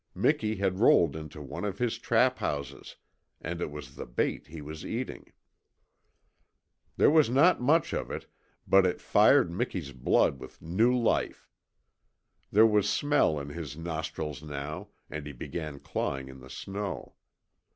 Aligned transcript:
Miki 0.15 0.55
had 0.55 0.79
rolled 0.79 1.15
into 1.15 1.43
one 1.43 1.63
of 1.63 1.77
his 1.77 1.99
trap 1.99 2.39
houses, 2.39 2.95
and 3.39 3.61
it 3.61 3.69
was 3.69 3.93
the 3.93 4.07
bait 4.07 4.47
he 4.47 4.59
was 4.59 4.83
eating. 4.83 5.31
There 6.97 7.11
was 7.11 7.29
not 7.29 7.61
much 7.61 7.93
of 7.93 8.09
it, 8.09 8.25
but 8.67 8.83
it 8.87 8.99
fired 8.99 9.51
Miki's 9.51 9.91
blood 9.91 10.39
with 10.39 10.59
new 10.59 10.97
life. 10.97 11.47
There 12.51 12.65
was 12.65 12.89
smell 12.89 13.39
in 13.39 13.49
his 13.49 13.77
nostrils 13.77 14.41
now, 14.41 14.87
and 15.07 15.27
he 15.27 15.33
began 15.33 15.77
clawing 15.79 16.29
in 16.29 16.39
the 16.39 16.49
snow. 16.49 17.13